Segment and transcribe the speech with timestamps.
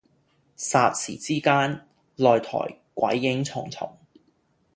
[0.57, 1.85] 霎時之間，
[2.17, 3.99] 擂台鬼影重重